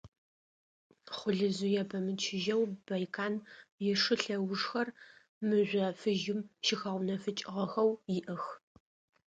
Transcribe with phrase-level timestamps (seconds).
[1.15, 3.33] Хъулыжъые пэмычыжьэу Байкан
[3.91, 4.87] ишы лъэужхэр
[5.47, 8.43] мыжъо фыжьым щыхэгъэунэфыкӏыгъэхэу иӏэх.